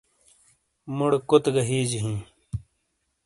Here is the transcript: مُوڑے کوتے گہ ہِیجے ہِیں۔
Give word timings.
مُوڑے 0.95 1.19
کوتے 1.29 1.49
گہ 1.55 1.63
ہِیجے 1.69 1.99
ہِیں۔ 2.03 2.19